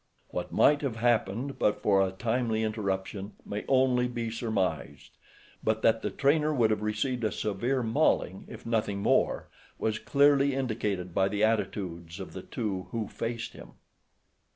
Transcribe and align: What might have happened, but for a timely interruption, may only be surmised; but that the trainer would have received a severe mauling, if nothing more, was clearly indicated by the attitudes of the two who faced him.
What 0.29 0.51
might 0.51 0.81
have 0.81 0.95
happened, 0.95 1.59
but 1.59 1.83
for 1.83 2.01
a 2.01 2.11
timely 2.11 2.63
interruption, 2.63 3.33
may 3.45 3.63
only 3.67 4.07
be 4.07 4.31
surmised; 4.31 5.11
but 5.63 5.83
that 5.83 6.01
the 6.01 6.09
trainer 6.09 6.51
would 6.51 6.71
have 6.71 6.81
received 6.81 7.23
a 7.23 7.31
severe 7.31 7.83
mauling, 7.83 8.45
if 8.47 8.65
nothing 8.65 8.97
more, 8.97 9.47
was 9.77 9.99
clearly 9.99 10.55
indicated 10.55 11.13
by 11.13 11.27
the 11.27 11.43
attitudes 11.43 12.19
of 12.19 12.33
the 12.33 12.41
two 12.41 12.87
who 12.89 13.07
faced 13.07 13.53
him. 13.53 13.73